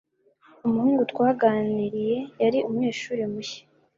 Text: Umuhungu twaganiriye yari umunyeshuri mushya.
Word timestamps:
Umuhungu 0.67 1.01
twaganiriye 1.11 2.17
yari 2.41 2.57
umunyeshuri 2.67 3.23
mushya. 3.31 3.63